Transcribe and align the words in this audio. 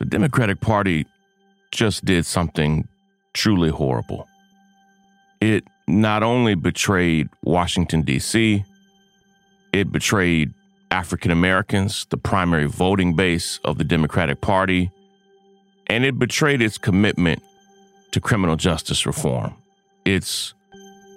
The 0.00 0.06
Democratic 0.06 0.60
Party 0.60 1.06
just 1.72 2.06
did 2.06 2.24
something 2.24 2.88
truly 3.34 3.68
horrible. 3.68 4.26
It 5.42 5.64
not 5.86 6.22
only 6.22 6.54
betrayed 6.54 7.28
Washington, 7.44 8.00
D.C., 8.00 8.64
it 9.74 9.92
betrayed 9.92 10.54
African 10.90 11.30
Americans, 11.30 12.06
the 12.08 12.16
primary 12.16 12.64
voting 12.64 13.14
base 13.14 13.60
of 13.62 13.76
the 13.76 13.84
Democratic 13.84 14.40
Party, 14.40 14.90
and 15.86 16.02
it 16.06 16.18
betrayed 16.18 16.62
its 16.62 16.78
commitment 16.78 17.42
to 18.12 18.22
criminal 18.22 18.56
justice 18.56 19.04
reform. 19.04 19.54
It's 20.06 20.54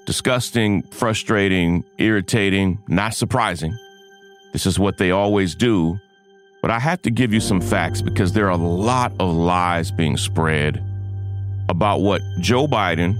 disgusting, 0.05 0.83
frustrating, 0.83 1.85
irritating, 1.99 2.79
not 2.89 3.13
surprising. 3.13 3.77
This 4.51 4.65
is 4.65 4.77
what 4.77 4.97
they 4.97 5.11
always 5.11 5.55
do 5.55 5.99
but 6.63 6.71
I 6.71 6.79
have 6.79 7.01
to 7.01 7.11
give 7.11 7.33
you 7.33 7.41
some 7.41 7.59
facts 7.59 8.01
because 8.01 8.31
there 8.31 8.47
are 8.47 8.51
a 8.51 8.55
lot 8.55 9.11
of 9.19 9.35
lies 9.35 9.91
being 9.91 10.15
spread 10.15 10.81
about 11.67 11.99
what 11.99 12.21
Joe 12.39 12.67
Biden, 12.67 13.15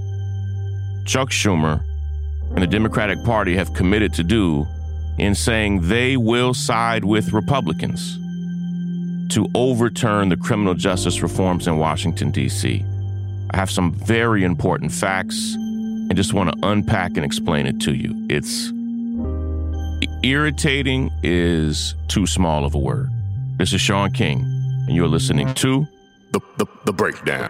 Chuck 1.04 1.28
Schumer, 1.28 1.84
and 2.54 2.62
the 2.62 2.66
Democratic 2.66 3.22
Party 3.22 3.54
have 3.54 3.74
committed 3.74 4.14
to 4.14 4.22
do 4.22 4.64
in 5.18 5.34
saying 5.34 5.88
they 5.88 6.16
will 6.16 6.54
side 6.54 7.04
with 7.04 7.34
Republicans 7.34 8.16
to 9.34 9.46
overturn 9.54 10.30
the 10.30 10.38
criminal 10.38 10.72
justice 10.72 11.20
reforms 11.20 11.66
in 11.66 11.76
Washington, 11.76 12.30
D.C. 12.30 12.82
I 13.50 13.56
have 13.58 13.70
some 13.70 13.92
very 13.92 14.42
important 14.42 14.90
facts 14.90 15.52
and 15.54 16.16
just 16.16 16.32
want 16.32 16.50
to 16.50 16.66
unpack 16.66 17.18
and 17.18 17.26
explain 17.26 17.66
it 17.66 17.78
to 17.82 17.94
you. 17.94 18.26
It's 18.30 18.72
irritating 20.22 21.10
is 21.22 21.94
too 22.08 22.26
small 22.26 22.64
of 22.64 22.74
a 22.74 22.78
word. 22.78 23.10
This 23.56 23.72
is 23.72 23.80
Shaun 23.80 24.10
King, 24.10 24.40
and 24.88 24.96
you're 24.96 25.06
listening 25.06 25.54
to 25.54 25.86
The, 26.32 26.40
the, 26.56 26.66
the 26.86 26.92
Breakdown. 26.92 27.48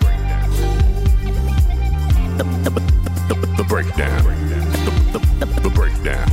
The, 2.37 2.45
the, 2.45 2.71
the, 3.35 3.55
the 3.57 3.65
Breakdown. 3.65 4.23
The, 4.85 5.19
the, 5.19 5.61
the 5.63 5.71
Breakdown. 5.71 6.29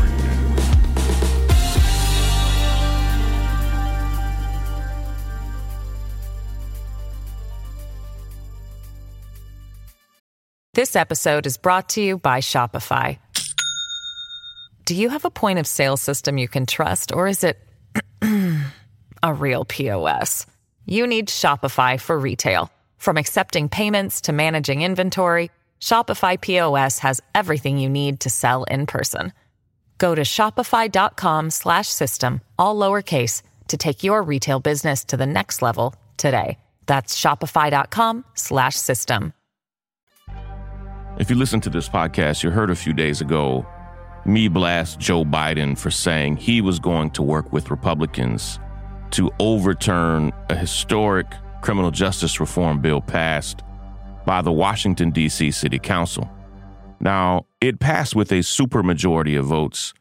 This 10.74 10.98
episode 10.98 11.46
is 11.46 11.56
brought 11.56 11.88
to 11.90 12.02
you 12.02 12.18
by 12.18 12.42
Shopify. 12.42 13.20
Do 14.84 14.96
you 14.96 15.08
have 15.08 15.24
a 15.24 15.32
point 15.32 15.60
of 15.60 15.66
sale 15.66 15.96
system 15.96 16.38
you 16.38 16.50
can 16.50 16.66
trust, 16.66 17.14
or 17.14 17.30
is 17.30 17.46
it 17.46 17.58
a 19.24 19.34
real 19.34 19.66
POS? 19.66 20.46
You 20.86 21.06
need 21.08 21.28
Shopify 21.28 22.00
for 22.00 22.18
retail. 22.18 22.72
From 22.98 23.18
accepting 23.18 23.70
payments 23.70 24.22
to 24.22 24.34
managing 24.34 24.82
inventory, 24.82 25.52
Shopify 25.80 26.40
POS 26.40 27.00
has 27.00 27.22
everything 27.34 27.78
you 27.78 27.90
need 27.90 28.20
to 28.22 28.30
sell 28.30 28.64
in 28.66 28.86
person. 28.86 29.34
Go 29.98 30.16
to 30.16 30.22
shopify.com 30.22 31.50
slash 31.50 31.88
system, 31.88 32.42
all 32.58 32.76
lowercase, 32.76 33.42
to 33.68 33.78
take 33.78 34.04
your 34.04 34.24
retail 34.24 34.60
business 34.60 35.04
to 35.06 35.18
the 35.18 35.26
next 35.26 35.62
level 35.62 35.94
today. 36.18 36.58
That's 36.88 37.20
shopify.com 37.20 38.26
slash 38.34 38.76
system. 38.76 39.34
If 41.18 41.30
you 41.30 41.36
listen 41.36 41.62
to 41.62 41.70
this 41.70 41.88
podcast, 41.90 42.42
you 42.44 42.52
heard 42.52 42.72
a 42.72 42.76
few 42.76 42.94
days 42.94 43.22
ago 43.22 43.66
me 44.26 44.48
blast 44.48 45.00
Joe 45.00 45.26
Biden 45.26 45.78
for 45.78 45.90
saying 45.90 46.38
he 46.38 46.62
was 46.62 46.80
going 46.80 47.10
to 47.12 47.24
work 47.24 47.52
with 47.52 47.72
Republicans 47.72 48.60
to 49.12 49.32
overturn 49.40 50.32
a 50.50 50.56
historic 50.56 51.28
criminal 51.62 51.92
justice 51.92 52.40
reform 52.40 52.82
bill 52.82 53.02
passed 53.02 53.62
by 54.26 54.42
the 54.42 54.52
Washington, 54.52 55.12
D.C. 55.12 55.52
City 55.52 55.80
Council. 55.80 56.30
Now, 57.00 57.46
it 57.60 57.80
passed 57.80 58.16
with 58.16 58.32
a 58.32 58.40
supermajority 58.40 59.38
of 59.38 59.46
votes, 59.46 59.94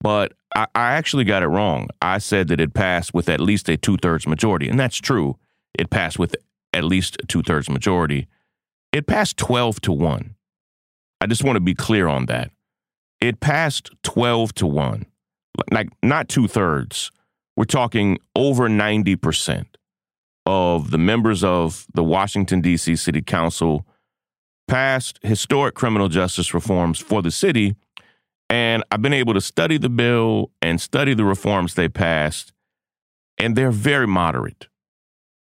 but 0.00 0.32
I, 0.54 0.66
I 0.74 0.92
actually 0.92 1.24
got 1.24 1.42
it 1.42 1.48
wrong. 1.48 1.88
I 2.02 2.18
said 2.18 2.48
that 2.48 2.60
it 2.60 2.74
passed 2.74 3.14
with 3.14 3.28
at 3.28 3.40
least 3.40 3.68
a 3.68 3.76
two 3.76 3.96
thirds 3.96 4.26
majority, 4.26 4.68
and 4.68 4.78
that's 4.78 4.96
true. 4.96 5.38
It 5.78 5.90
passed 5.90 6.18
with 6.18 6.34
at 6.72 6.84
least 6.84 7.16
a 7.22 7.26
two 7.26 7.42
thirds 7.42 7.70
majority. 7.70 8.28
It 8.92 9.08
passed 9.08 9.36
12 9.38 9.80
to 9.82 9.92
1. 9.92 10.36
I 11.20 11.26
just 11.26 11.42
want 11.42 11.56
to 11.56 11.60
be 11.60 11.74
clear 11.74 12.06
on 12.06 12.26
that. 12.26 12.52
It 13.20 13.40
passed 13.40 13.90
12 14.04 14.54
to 14.54 14.66
1, 14.66 15.06
like 15.72 15.88
not 16.02 16.28
two 16.28 16.46
thirds. 16.46 17.10
We're 17.56 17.64
talking 17.64 18.18
over 18.34 18.68
90% 18.68 19.66
of 20.46 20.90
the 20.90 20.98
members 20.98 21.44
of 21.44 21.86
the 21.94 22.04
Washington, 22.04 22.60
D.C. 22.60 22.96
City 22.96 23.22
Council 23.22 23.86
passed 24.66 25.18
historic 25.22 25.74
criminal 25.74 26.08
justice 26.08 26.52
reforms 26.52 26.98
for 26.98 27.22
the 27.22 27.30
city. 27.30 27.76
And 28.50 28.84
I've 28.90 29.02
been 29.02 29.12
able 29.12 29.34
to 29.34 29.40
study 29.40 29.78
the 29.78 29.88
bill 29.88 30.50
and 30.60 30.80
study 30.80 31.14
the 31.14 31.24
reforms 31.24 31.74
they 31.74 31.88
passed, 31.88 32.52
and 33.38 33.56
they're 33.56 33.70
very 33.70 34.06
moderate. 34.06 34.68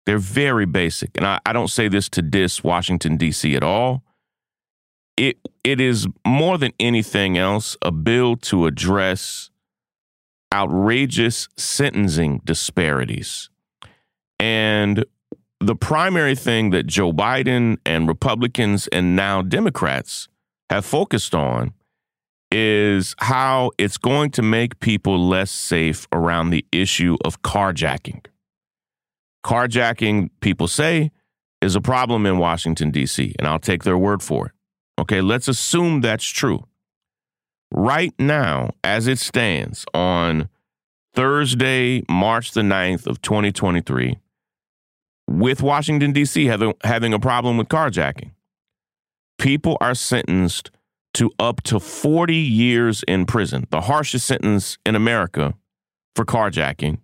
They're 0.06 0.18
very 0.18 0.66
basic. 0.66 1.12
And 1.16 1.26
I, 1.26 1.40
I 1.46 1.54
don't 1.54 1.70
say 1.70 1.88
this 1.88 2.10
to 2.10 2.22
diss 2.22 2.64
Washington, 2.64 3.18
D.C. 3.18 3.56
at 3.56 3.64
all. 3.64 4.04
It, 5.16 5.38
it 5.64 5.80
is 5.80 6.08
more 6.26 6.58
than 6.58 6.74
anything 6.80 7.38
else 7.38 7.78
a 7.82 7.92
bill 7.92 8.36
to 8.38 8.66
address 8.66 9.52
outrageous 10.54 11.48
sentencing 11.58 12.42
disparities. 12.44 13.50
And 14.40 15.06
the 15.60 15.76
primary 15.76 16.36
thing 16.36 16.72
that 16.72 16.88
Joe 16.88 17.14
Biden 17.14 17.78
and 17.86 18.08
Republicans 18.08 18.88
and 18.88 19.16
now 19.16 19.42
Democrats 19.42 20.28
have 20.70 20.86
focused 20.86 21.36
on 21.36 21.74
is 22.52 23.16
how 23.20 23.72
it's 23.78 23.98
going 23.98 24.32
to 24.32 24.42
make 24.42 24.80
people 24.80 25.28
less 25.28 25.52
safe 25.52 26.08
around 26.12 26.50
the 26.50 26.66
issue 26.72 27.18
of 27.24 27.42
carjacking. 27.42 28.26
Carjacking, 29.46 30.30
people 30.42 30.68
say, 30.68 31.12
is 31.62 31.76
a 31.76 31.82
problem 31.82 32.26
in 32.26 32.38
Washington, 32.40 32.92
D.C., 32.92 33.36
and 33.40 33.48
I'll 33.48 33.60
take 33.60 33.84
their 33.84 33.98
word 33.98 34.22
for 34.22 34.48
it. 34.48 34.52
Okay, 35.00 35.22
let's 35.22 35.48
assume 35.48 36.02
that's 36.02 36.28
true. 36.28 36.66
Right 37.72 38.14
now, 38.20 38.72
as 38.84 39.08
it 39.08 39.18
stands 39.18 39.86
on 39.94 40.50
Thursday, 41.14 42.04
March 42.10 42.52
the 42.52 42.62
9th 42.62 43.08
of 43.08 43.22
2023, 43.22 44.20
with 45.28 45.62
Washington, 45.62 46.12
D.C. 46.12 46.46
having, 46.46 46.74
having 46.84 47.14
a 47.14 47.20
problem 47.20 47.58
with 47.58 47.70
carjacking, 47.70 48.32
people 49.38 49.78
are 49.80 49.96
sentenced 49.96 50.72
to 51.14 51.32
up 51.40 51.62
to 51.64 51.80
40 51.80 52.36
years 52.36 53.04
in 53.08 53.26
prison, 53.26 53.68
the 53.72 53.82
harshest 53.82 54.26
sentence 54.26 54.78
in 54.86 54.96
America 54.96 55.54
for 56.16 56.26
carjacking. 56.26 57.00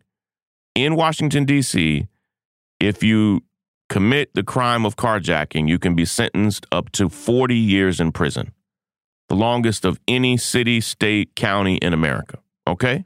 In 0.75 0.95
Washington, 0.95 1.45
D.C., 1.45 2.07
if 2.79 3.03
you 3.03 3.41
commit 3.89 4.33
the 4.33 4.43
crime 4.43 4.85
of 4.85 4.95
carjacking, 4.95 5.67
you 5.67 5.79
can 5.79 5.95
be 5.95 6.05
sentenced 6.05 6.65
up 6.71 6.91
to 6.91 7.09
40 7.09 7.55
years 7.55 7.99
in 7.99 8.11
prison, 8.11 8.51
the 9.29 9.35
longest 9.35 9.85
of 9.85 9.99
any 10.07 10.37
city, 10.37 10.81
state, 10.81 11.35
county 11.35 11.77
in 11.77 11.93
America. 11.93 12.39
Okay? 12.65 13.05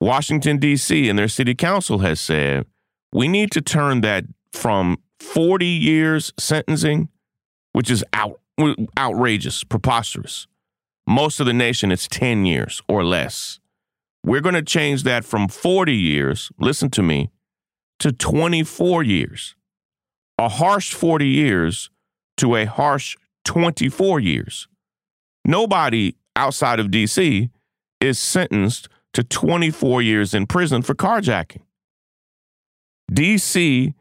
Washington, 0.00 0.58
D.C., 0.58 1.08
and 1.08 1.18
their 1.18 1.28
city 1.28 1.54
council 1.54 2.00
has 2.00 2.20
said 2.20 2.66
We 3.12 3.28
need 3.28 3.50
to 3.52 3.60
turn 3.60 4.02
that 4.02 4.24
from 4.52 4.98
40 5.20 5.66
years 5.66 6.32
sentencing, 6.38 7.08
which 7.72 7.90
is 7.90 8.04
out, 8.12 8.40
outrageous, 8.98 9.64
preposterous. 9.64 10.46
Most 11.06 11.40
of 11.40 11.46
the 11.46 11.52
nation, 11.52 11.92
it's 11.92 12.08
10 12.08 12.46
years 12.46 12.82
or 12.88 13.04
less. 13.04 13.60
We're 14.24 14.40
going 14.40 14.56
to 14.56 14.62
change 14.62 15.04
that 15.04 15.24
from 15.24 15.48
40 15.48 15.94
years, 15.94 16.50
listen 16.58 16.90
to 16.90 17.02
me, 17.02 17.30
to 18.00 18.12
24 18.12 19.02
years. 19.04 19.54
A 20.38 20.48
harsh 20.48 20.92
40 20.92 21.26
years 21.26 21.90
to 22.38 22.56
a 22.56 22.66
harsh 22.66 23.16
24 23.46 24.20
years. 24.20 24.68
Nobody 25.44 26.16
outside 26.34 26.78
of 26.80 26.90
D.C. 26.90 27.48
is 28.00 28.18
sentenced 28.18 28.88
to 29.14 29.22
24 29.22 30.02
years 30.02 30.34
in 30.34 30.46
prison 30.46 30.82
for 30.82 30.94
carjacking. 30.94 31.62
D.C., 33.10 33.94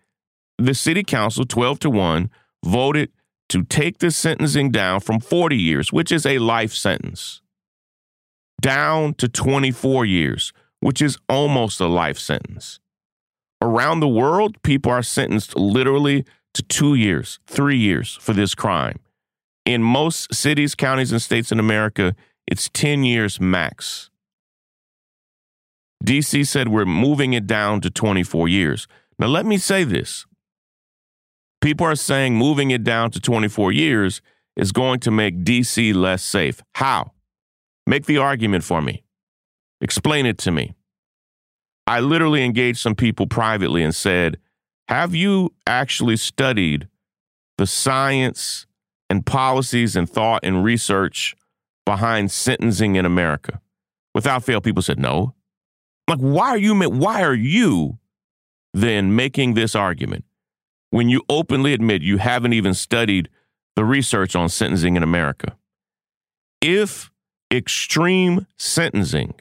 the 0.57 0.73
city 0.73 1.03
council, 1.03 1.45
12 1.45 1.79
to 1.79 1.89
1, 1.89 2.29
voted 2.65 3.11
to 3.49 3.63
take 3.63 3.99
the 3.99 4.09
sentencing 4.11 4.71
down 4.71 4.99
from 4.99 5.19
40 5.19 5.55
years, 5.55 5.93
which 5.93 6.11
is 6.11 6.25
a 6.25 6.39
life 6.39 6.73
sentence, 6.73 7.41
down 8.61 9.13
to 9.15 9.29
24 9.29 10.05
years, 10.05 10.51
which 10.79 11.01
is 11.01 11.17
almost 11.29 11.79
a 11.79 11.87
life 11.87 12.17
sentence. 12.17 12.79
Around 13.61 13.99
the 13.99 14.07
world, 14.07 14.61
people 14.63 14.91
are 14.91 15.03
sentenced 15.03 15.55
literally 15.55 16.25
to 16.55 16.63
two 16.63 16.95
years, 16.95 17.39
three 17.45 17.77
years 17.77 18.17
for 18.19 18.33
this 18.33 18.55
crime. 18.55 18.97
In 19.65 19.81
most 19.81 20.33
cities, 20.33 20.75
counties, 20.75 21.11
and 21.11 21.21
states 21.21 21.51
in 21.51 21.59
America, 21.59 22.15
it's 22.47 22.69
10 22.69 23.03
years 23.03 23.39
max. 23.39 24.11
DC 26.03 26.45
said 26.45 26.67
we're 26.67 26.85
moving 26.85 27.33
it 27.33 27.47
down 27.47 27.81
to 27.81 27.89
24 27.89 28.47
years. 28.47 28.87
Now, 29.17 29.27
let 29.27 29.45
me 29.45 29.57
say 29.57 29.83
this 29.83 30.25
people 31.61 31.87
are 31.87 31.95
saying 31.95 32.35
moving 32.35 32.69
it 32.69 32.83
down 32.83 33.09
to 33.09 33.19
24 33.19 33.71
years 33.71 34.21
is 34.55 34.71
going 34.71 34.99
to 34.99 35.09
make 35.09 35.43
DC 35.43 35.95
less 35.95 36.21
safe. 36.23 36.61
How? 36.75 37.11
Make 37.87 38.05
the 38.05 38.19
argument 38.19 38.63
for 38.63 38.81
me. 38.81 39.03
Explain 39.81 40.27
it 40.27 40.37
to 40.39 40.51
me. 40.51 40.75
I 41.87 41.99
literally 41.99 42.43
engaged 42.43 42.79
some 42.79 42.95
people 42.95 43.27
privately 43.27 43.83
and 43.83 43.95
said, 43.95 44.37
Have 44.89 45.15
you 45.15 45.53
actually 45.65 46.17
studied 46.17 46.87
the 47.57 47.67
science 47.67 48.67
and 49.09 49.25
policies 49.25 49.95
and 49.95 50.09
thought 50.09 50.41
and 50.43 50.63
research 50.63 51.35
behind 51.85 52.31
sentencing 52.31 52.95
in 52.95 53.05
America? 53.05 53.61
Without 54.13 54.43
fail, 54.43 54.61
people 54.61 54.81
said 54.81 54.99
no. 54.99 55.33
Like, 56.07 56.19
why 56.19 56.49
are 56.49 56.57
you 56.57 56.79
why 56.89 57.23
are 57.23 57.33
you 57.33 57.97
then 58.73 59.15
making 59.15 59.53
this 59.53 59.75
argument 59.75 60.25
when 60.91 61.09
you 61.09 61.21
openly 61.29 61.73
admit 61.73 62.01
you 62.01 62.17
haven't 62.17 62.53
even 62.53 62.73
studied 62.73 63.29
the 63.75 63.83
research 63.83 64.35
on 64.35 64.49
sentencing 64.49 64.95
in 64.95 65.03
America? 65.03 65.57
If 66.61 67.11
extreme 67.51 68.47
sentencing 68.57 69.33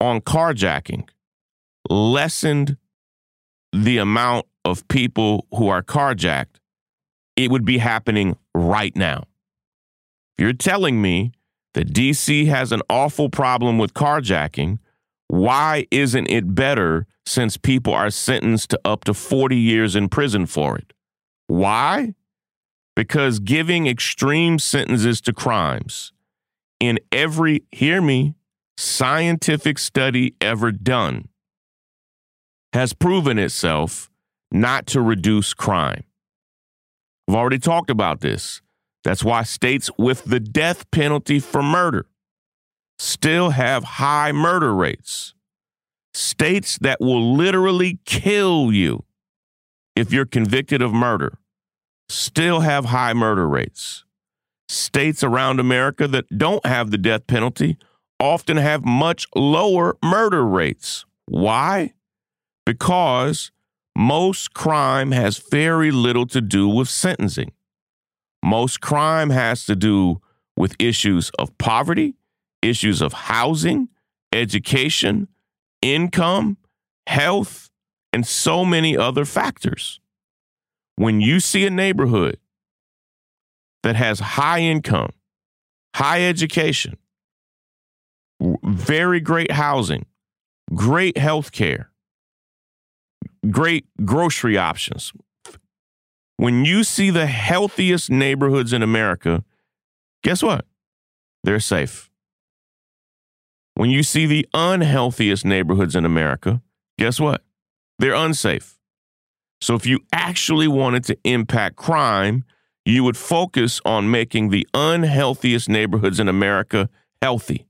on 0.00 0.20
carjacking 0.20 1.08
lessened 1.88 2.76
the 3.72 3.98
amount 3.98 4.46
of 4.64 4.86
people 4.88 5.46
who 5.52 5.68
are 5.68 5.82
carjacked, 5.82 6.59
it 7.44 7.50
would 7.50 7.64
be 7.64 7.78
happening 7.78 8.36
right 8.54 8.94
now. 8.96 9.24
If 10.36 10.44
you're 10.44 10.52
telling 10.52 11.00
me 11.00 11.32
that 11.74 11.92
DC 11.92 12.46
has 12.46 12.72
an 12.72 12.82
awful 12.88 13.30
problem 13.30 13.78
with 13.78 13.94
carjacking, 13.94 14.78
why 15.28 15.86
isn't 15.90 16.26
it 16.26 16.54
better 16.54 17.06
since 17.24 17.56
people 17.56 17.94
are 17.94 18.10
sentenced 18.10 18.70
to 18.70 18.80
up 18.84 19.04
to 19.04 19.14
40 19.14 19.56
years 19.56 19.94
in 19.94 20.08
prison 20.08 20.46
for 20.46 20.76
it? 20.76 20.92
Why? 21.46 22.14
Because 22.96 23.38
giving 23.38 23.86
extreme 23.86 24.58
sentences 24.58 25.20
to 25.22 25.32
crimes 25.32 26.12
in 26.80 26.98
every, 27.12 27.62
hear 27.70 28.02
me, 28.02 28.34
scientific 28.76 29.78
study 29.78 30.34
ever 30.40 30.72
done 30.72 31.28
has 32.72 32.92
proven 32.92 33.38
itself 33.38 34.10
not 34.50 34.86
to 34.86 35.00
reduce 35.00 35.54
crime. 35.54 36.04
I've 37.30 37.36
already 37.36 37.60
talked 37.60 37.90
about 37.90 38.22
this. 38.22 38.60
That's 39.04 39.22
why 39.22 39.44
states 39.44 39.88
with 39.96 40.24
the 40.24 40.40
death 40.40 40.90
penalty 40.90 41.38
for 41.38 41.62
murder 41.62 42.06
still 42.98 43.50
have 43.50 43.84
high 43.84 44.32
murder 44.32 44.74
rates. 44.74 45.34
States 46.12 46.76
that 46.78 47.00
will 47.00 47.36
literally 47.36 48.00
kill 48.04 48.72
you 48.72 49.04
if 49.94 50.12
you're 50.12 50.26
convicted 50.26 50.82
of 50.82 50.92
murder 50.92 51.38
still 52.08 52.62
have 52.62 52.86
high 52.86 53.12
murder 53.12 53.48
rates. 53.48 54.04
States 54.68 55.22
around 55.22 55.60
America 55.60 56.08
that 56.08 56.26
don't 56.36 56.66
have 56.66 56.90
the 56.90 56.98
death 56.98 57.28
penalty 57.28 57.78
often 58.18 58.56
have 58.56 58.84
much 58.84 59.28
lower 59.36 59.96
murder 60.02 60.44
rates. 60.44 61.06
Why? 61.26 61.94
because 62.66 63.50
most 63.96 64.54
crime 64.54 65.12
has 65.12 65.38
very 65.38 65.90
little 65.90 66.26
to 66.26 66.40
do 66.40 66.68
with 66.68 66.88
sentencing. 66.88 67.52
Most 68.42 68.80
crime 68.80 69.30
has 69.30 69.64
to 69.66 69.76
do 69.76 70.20
with 70.56 70.74
issues 70.78 71.30
of 71.38 71.56
poverty, 71.58 72.14
issues 72.62 73.00
of 73.00 73.12
housing, 73.12 73.88
education, 74.32 75.28
income, 75.82 76.56
health, 77.06 77.70
and 78.12 78.26
so 78.26 78.64
many 78.64 78.96
other 78.96 79.24
factors. 79.24 80.00
When 80.96 81.20
you 81.20 81.40
see 81.40 81.66
a 81.66 81.70
neighborhood 81.70 82.38
that 83.82 83.96
has 83.96 84.20
high 84.20 84.60
income, 84.60 85.10
high 85.94 86.22
education, 86.22 86.98
very 88.62 89.20
great 89.20 89.52
housing, 89.52 90.06
great 90.74 91.16
health 91.16 91.52
care, 91.52 91.89
great 93.48 93.86
grocery 94.04 94.56
options. 94.58 95.12
When 96.36 96.64
you 96.64 96.84
see 96.84 97.10
the 97.10 97.26
healthiest 97.26 98.10
neighborhoods 98.10 98.72
in 98.72 98.82
America, 98.82 99.44
guess 100.22 100.42
what? 100.42 100.64
They're 101.44 101.60
safe. 101.60 102.10
When 103.74 103.90
you 103.90 104.02
see 104.02 104.26
the 104.26 104.46
unhealthiest 104.52 105.44
neighborhoods 105.44 105.94
in 105.94 106.04
America, 106.04 106.60
guess 106.98 107.20
what? 107.20 107.42
They're 107.98 108.14
unsafe. 108.14 108.78
So 109.60 109.74
if 109.74 109.86
you 109.86 110.00
actually 110.12 110.68
wanted 110.68 111.04
to 111.04 111.18
impact 111.24 111.76
crime, 111.76 112.44
you 112.84 113.04
would 113.04 113.16
focus 113.16 113.80
on 113.84 114.10
making 114.10 114.48
the 114.48 114.66
unhealthiest 114.74 115.68
neighborhoods 115.68 116.18
in 116.18 116.28
America 116.28 116.88
healthy. 117.20 117.66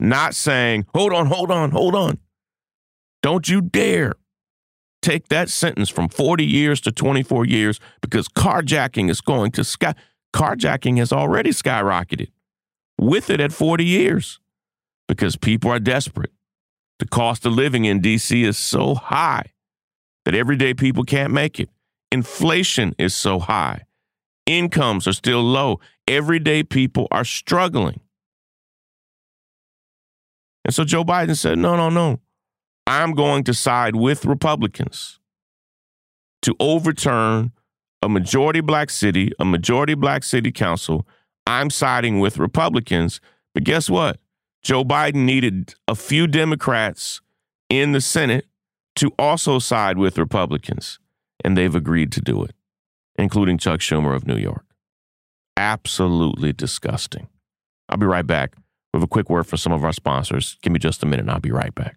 Not 0.00 0.34
saying, 0.34 0.86
hold 0.94 1.12
on, 1.12 1.26
hold 1.26 1.50
on, 1.50 1.70
hold 1.70 1.94
on. 1.94 2.18
Don't 3.22 3.48
you 3.48 3.60
dare 3.60 4.14
take 5.04 5.28
that 5.28 5.50
sentence 5.50 5.90
from 5.90 6.08
40 6.08 6.44
years 6.44 6.80
to 6.82 6.92
24 6.92 7.44
years 7.46 7.78
because 8.00 8.26
carjacking 8.28 9.10
is 9.10 9.20
going 9.20 9.52
to 9.52 9.62
sky. 9.62 9.94
Carjacking 10.34 10.98
has 10.98 11.12
already 11.12 11.50
skyrocketed 11.50 12.28
with 12.98 13.30
it 13.30 13.40
at 13.40 13.52
40 13.52 13.84
years 13.84 14.40
because 15.06 15.36
people 15.36 15.70
are 15.70 15.78
desperate. 15.78 16.32
The 16.98 17.06
cost 17.06 17.44
of 17.44 17.52
living 17.52 17.84
in 17.84 18.00
DC 18.00 18.44
is 18.44 18.56
so 18.56 18.94
high 18.94 19.52
that 20.24 20.34
everyday 20.34 20.74
people 20.74 21.04
can't 21.04 21.32
make 21.32 21.60
it. 21.60 21.68
Inflation 22.10 22.94
is 22.98 23.14
so 23.14 23.38
high. 23.38 23.84
Incomes 24.46 25.06
are 25.06 25.12
still 25.12 25.42
low. 25.42 25.80
Everyday 26.08 26.62
people 26.62 27.08
are 27.10 27.24
struggling. 27.24 28.00
And 30.64 30.74
so 30.74 30.84
Joe 30.84 31.04
Biden 31.04 31.36
said, 31.36 31.58
no, 31.58 31.76
no, 31.76 31.90
no. 31.90 32.20
I'm 32.86 33.12
going 33.12 33.44
to 33.44 33.54
side 33.54 33.96
with 33.96 34.24
Republicans 34.24 35.18
to 36.42 36.54
overturn 36.60 37.52
a 38.02 38.08
majority 38.08 38.60
black 38.60 38.90
city, 38.90 39.32
a 39.38 39.44
majority 39.44 39.94
black 39.94 40.22
city 40.22 40.52
council. 40.52 41.06
I'm 41.46 41.70
siding 41.70 42.20
with 42.20 42.38
Republicans. 42.38 43.20
But 43.54 43.64
guess 43.64 43.88
what? 43.88 44.18
Joe 44.62 44.84
Biden 44.84 45.24
needed 45.24 45.74
a 45.88 45.94
few 45.94 46.26
Democrats 46.26 47.20
in 47.70 47.92
the 47.92 48.00
Senate 48.00 48.46
to 48.96 49.12
also 49.18 49.58
side 49.58 49.98
with 49.98 50.18
Republicans, 50.18 50.98
and 51.44 51.56
they've 51.56 51.74
agreed 51.74 52.12
to 52.12 52.20
do 52.20 52.42
it, 52.42 52.54
including 53.16 53.58
Chuck 53.58 53.80
Schumer 53.80 54.14
of 54.14 54.26
New 54.26 54.36
York. 54.36 54.64
Absolutely 55.56 56.52
disgusting. 56.52 57.28
I'll 57.88 57.98
be 57.98 58.06
right 58.06 58.26
back 58.26 58.54
with 58.92 59.02
a 59.02 59.06
quick 59.06 59.28
word 59.28 59.46
for 59.46 59.56
some 59.56 59.72
of 59.72 59.84
our 59.84 59.92
sponsors. 59.92 60.56
Give 60.62 60.72
me 60.72 60.78
just 60.78 61.02
a 61.02 61.06
minute, 61.06 61.22
and 61.22 61.30
I'll 61.30 61.40
be 61.40 61.50
right 61.50 61.74
back. 61.74 61.96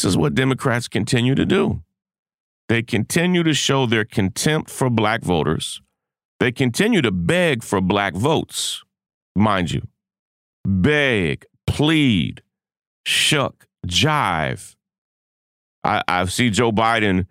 This 0.00 0.12
is 0.12 0.16
what 0.16 0.34
Democrats 0.34 0.88
continue 0.88 1.34
to 1.34 1.44
do. 1.44 1.82
They 2.70 2.82
continue 2.82 3.42
to 3.42 3.52
show 3.52 3.84
their 3.84 4.06
contempt 4.06 4.70
for 4.70 4.88
black 4.88 5.22
voters. 5.22 5.82
They 6.38 6.52
continue 6.52 7.02
to 7.02 7.10
beg 7.10 7.62
for 7.62 7.82
black 7.82 8.14
votes, 8.14 8.82
mind 9.36 9.72
you. 9.72 9.82
Beg, 10.66 11.44
plead, 11.66 12.42
shuck, 13.04 13.66
jive. 13.86 14.74
I, 15.84 16.02
I 16.08 16.24
see 16.24 16.48
Joe 16.48 16.72
Biden 16.72 17.26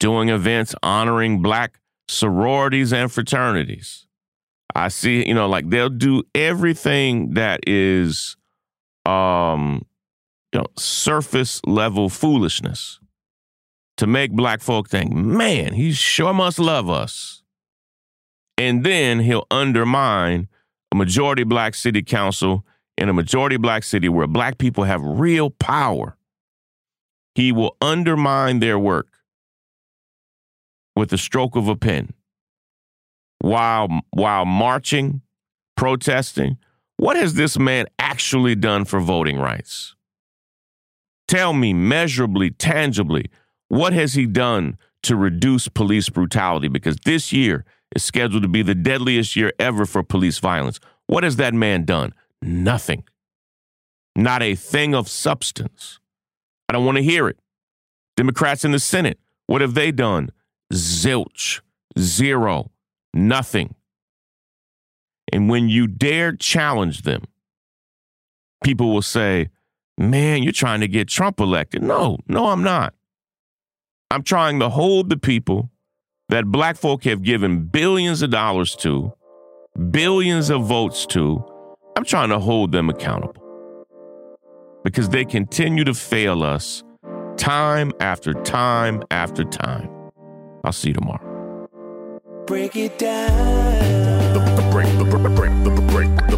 doing 0.00 0.28
events 0.28 0.74
honoring 0.82 1.40
black 1.40 1.78
sororities 2.08 2.92
and 2.92 3.12
fraternities. 3.12 4.08
I 4.74 4.88
see, 4.88 5.24
you 5.24 5.34
know, 5.34 5.48
like 5.48 5.70
they'll 5.70 5.88
do 5.88 6.24
everything 6.34 7.34
that 7.34 7.60
is 7.64 8.36
um 9.06 9.86
you 10.52 10.60
know, 10.60 10.66
surface 10.76 11.60
level 11.66 12.08
foolishness 12.08 13.00
to 13.96 14.06
make 14.06 14.32
black 14.32 14.60
folk 14.60 14.88
think, 14.88 15.12
man, 15.12 15.74
he 15.74 15.92
sure 15.92 16.32
must 16.32 16.58
love 16.58 16.88
us. 16.88 17.42
And 18.56 18.84
then 18.84 19.20
he'll 19.20 19.46
undermine 19.50 20.48
a 20.92 20.96
majority 20.96 21.44
black 21.44 21.74
city 21.74 22.02
council 22.02 22.64
in 22.96 23.08
a 23.08 23.12
majority 23.12 23.56
black 23.56 23.84
city 23.84 24.08
where 24.08 24.26
black 24.26 24.58
people 24.58 24.84
have 24.84 25.00
real 25.02 25.50
power. 25.50 26.16
He 27.34 27.52
will 27.52 27.76
undermine 27.80 28.58
their 28.58 28.78
work 28.78 29.08
with 30.96 31.10
the 31.10 31.18
stroke 31.18 31.54
of 31.54 31.68
a 31.68 31.76
pen 31.76 32.12
while 33.40 33.88
while 34.10 34.44
marching, 34.44 35.22
protesting. 35.76 36.58
What 36.96 37.16
has 37.16 37.34
this 37.34 37.58
man 37.58 37.86
actually 38.00 38.56
done 38.56 38.84
for 38.84 38.98
voting 38.98 39.38
rights? 39.38 39.94
Tell 41.28 41.52
me 41.52 41.74
measurably, 41.74 42.50
tangibly, 42.50 43.30
what 43.68 43.92
has 43.92 44.14
he 44.14 44.26
done 44.26 44.78
to 45.02 45.14
reduce 45.14 45.68
police 45.68 46.08
brutality? 46.08 46.68
Because 46.68 46.96
this 47.04 47.32
year 47.32 47.64
is 47.94 48.02
scheduled 48.02 48.42
to 48.42 48.48
be 48.48 48.62
the 48.62 48.74
deadliest 48.74 49.36
year 49.36 49.52
ever 49.58 49.84
for 49.84 50.02
police 50.02 50.38
violence. 50.38 50.80
What 51.06 51.24
has 51.24 51.36
that 51.36 51.54
man 51.54 51.84
done? 51.84 52.14
Nothing. 52.40 53.04
Not 54.16 54.42
a 54.42 54.54
thing 54.54 54.94
of 54.94 55.08
substance. 55.08 56.00
I 56.68 56.72
don't 56.72 56.84
want 56.84 56.96
to 56.96 57.02
hear 57.02 57.28
it. 57.28 57.38
Democrats 58.16 58.64
in 58.64 58.72
the 58.72 58.80
Senate, 58.80 59.18
what 59.46 59.60
have 59.60 59.74
they 59.74 59.92
done? 59.92 60.30
Zilch, 60.72 61.60
zero, 61.98 62.70
nothing. 63.14 63.74
And 65.32 65.48
when 65.48 65.68
you 65.68 65.86
dare 65.86 66.34
challenge 66.34 67.02
them, 67.02 67.24
people 68.64 68.92
will 68.92 69.02
say, 69.02 69.50
man, 69.98 70.42
you're 70.42 70.52
trying 70.52 70.80
to 70.80 70.88
get 70.88 71.08
Trump 71.08 71.40
elected. 71.40 71.82
No, 71.82 72.18
no, 72.28 72.46
I'm 72.46 72.62
not. 72.62 72.94
I'm 74.10 74.22
trying 74.22 74.60
to 74.60 74.68
hold 74.68 75.10
the 75.10 75.18
people 75.18 75.70
that 76.28 76.46
black 76.46 76.76
folk 76.76 77.04
have 77.04 77.22
given 77.22 77.64
billions 77.64 78.22
of 78.22 78.30
dollars 78.30 78.74
to, 78.76 79.12
billions 79.90 80.50
of 80.50 80.64
votes 80.64 81.04
to. 81.06 81.44
I'm 81.96 82.04
trying 82.04 82.28
to 82.30 82.38
hold 82.38 82.72
them 82.72 82.88
accountable 82.88 83.42
because 84.84 85.08
they 85.08 85.24
continue 85.24 85.84
to 85.84 85.94
fail 85.94 86.42
us 86.42 86.84
time 87.36 87.92
after 88.00 88.32
time 88.32 89.02
after 89.10 89.44
time. 89.44 89.90
I'll 90.64 90.72
see 90.72 90.88
you 90.88 90.94
tomorrow. 90.94 91.68
Break 92.46 92.76
it 92.76 92.98
down. 92.98 94.32
The, 94.32 94.40
the 94.40 94.70
break, 94.70 94.86
the, 94.98 95.04
the 95.04 95.28
break, 95.30 95.52
the, 95.64 95.70
the 95.70 95.82
break, 95.82 96.08
the 96.16 96.22
break, 96.22 96.30
the 96.30 96.36
breakdown. 96.36 96.37